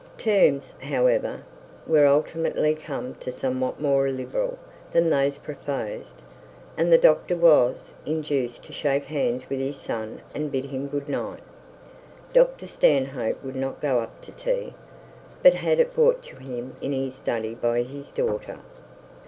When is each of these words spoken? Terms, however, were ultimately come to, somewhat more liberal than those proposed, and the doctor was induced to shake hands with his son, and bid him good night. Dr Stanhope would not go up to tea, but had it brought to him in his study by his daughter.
Terms, 0.17 0.73
however, 0.79 1.43
were 1.85 2.07
ultimately 2.07 2.73
come 2.73 3.13
to, 3.19 3.31
somewhat 3.31 3.79
more 3.79 4.09
liberal 4.09 4.57
than 4.93 5.11
those 5.11 5.37
proposed, 5.37 6.23
and 6.75 6.91
the 6.91 6.97
doctor 6.97 7.35
was 7.35 7.93
induced 8.03 8.63
to 8.63 8.73
shake 8.73 9.05
hands 9.05 9.47
with 9.47 9.59
his 9.59 9.77
son, 9.79 10.21
and 10.33 10.51
bid 10.51 10.65
him 10.65 10.87
good 10.87 11.07
night. 11.07 11.41
Dr 12.33 12.65
Stanhope 12.65 13.43
would 13.43 13.55
not 13.55 13.79
go 13.79 13.99
up 13.99 14.19
to 14.23 14.31
tea, 14.31 14.73
but 15.43 15.53
had 15.53 15.79
it 15.79 15.93
brought 15.93 16.23
to 16.23 16.37
him 16.37 16.75
in 16.81 16.93
his 16.93 17.13
study 17.13 17.53
by 17.53 17.83
his 17.83 18.11
daughter. 18.11 18.57